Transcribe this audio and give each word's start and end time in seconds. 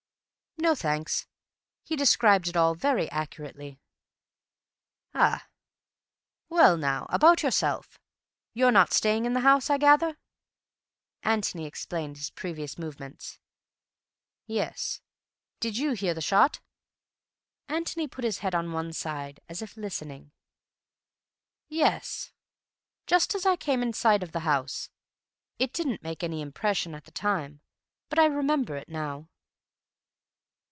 "No, 0.57 0.75
thanks. 0.75 1.25
He 1.81 1.95
described 1.95 2.47
it 2.47 2.55
all 2.55 2.75
very 2.75 3.09
accurately." 3.09 3.79
"Ah! 5.11 5.47
Well 6.49 6.77
now, 6.77 7.07
about 7.09 7.41
yourself. 7.41 7.99
You're 8.53 8.69
not 8.71 8.93
staying 8.93 9.25
in 9.25 9.33
the 9.33 9.39
house, 9.39 9.71
I 9.71 9.79
gather?" 9.79 10.19
Antony 11.23 11.65
explained 11.65 12.17
his 12.17 12.29
previous 12.29 12.77
movements. 12.77 13.39
"Yes. 14.45 15.01
Did 15.59 15.77
you 15.77 15.93
hear 15.93 16.13
the 16.13 16.21
shot?" 16.21 16.59
Antony 17.67 18.07
put 18.07 18.23
his 18.25 18.39
head 18.39 18.53
on 18.53 18.71
one 18.71 18.93
side, 18.93 19.39
as 19.49 19.63
if 19.63 19.75
listening. 19.75 20.31
"Yes. 21.69 22.33
Just 23.07 23.33
as 23.33 23.47
I 23.47 23.55
came 23.55 23.81
in 23.81 23.93
sight 23.93 24.21
of 24.21 24.31
the 24.31 24.41
house. 24.41 24.91
It 25.57 25.73
didn't 25.73 26.03
make 26.03 26.23
any 26.23 26.39
impression 26.39 26.93
at 26.93 27.05
the 27.05 27.11
time, 27.11 27.61
but 28.09 28.19
I 28.19 28.25
remember 28.27 28.75
it 28.75 28.89
now." 28.89 29.27